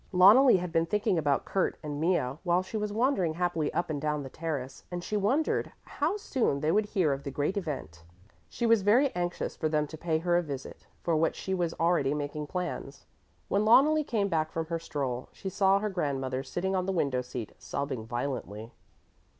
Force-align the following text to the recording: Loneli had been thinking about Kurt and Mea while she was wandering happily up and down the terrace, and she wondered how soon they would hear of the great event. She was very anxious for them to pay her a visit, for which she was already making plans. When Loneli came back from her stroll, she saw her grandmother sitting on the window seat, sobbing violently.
Loneli 0.11 0.57
had 0.57 0.71
been 0.71 0.87
thinking 0.87 1.19
about 1.19 1.45
Kurt 1.45 1.77
and 1.83 2.01
Mea 2.01 2.39
while 2.43 2.63
she 2.63 2.75
was 2.75 2.91
wandering 2.91 3.35
happily 3.35 3.71
up 3.71 3.87
and 3.91 4.01
down 4.01 4.23
the 4.23 4.31
terrace, 4.31 4.83
and 4.89 5.03
she 5.03 5.15
wondered 5.15 5.73
how 5.83 6.17
soon 6.17 6.59
they 6.61 6.71
would 6.71 6.87
hear 6.87 7.13
of 7.13 7.21
the 7.21 7.29
great 7.29 7.55
event. 7.55 8.03
She 8.49 8.65
was 8.65 8.81
very 8.81 9.11
anxious 9.15 9.55
for 9.55 9.69
them 9.69 9.85
to 9.85 9.99
pay 9.99 10.17
her 10.17 10.37
a 10.37 10.41
visit, 10.41 10.87
for 11.03 11.15
which 11.15 11.35
she 11.35 11.53
was 11.53 11.75
already 11.79 12.15
making 12.15 12.47
plans. 12.47 13.05
When 13.47 13.63
Loneli 13.63 14.03
came 14.03 14.27
back 14.27 14.51
from 14.51 14.65
her 14.65 14.79
stroll, 14.79 15.29
she 15.33 15.49
saw 15.49 15.77
her 15.77 15.89
grandmother 15.91 16.41
sitting 16.41 16.75
on 16.75 16.87
the 16.87 16.91
window 16.91 17.21
seat, 17.21 17.51
sobbing 17.59 18.07
violently. 18.07 18.71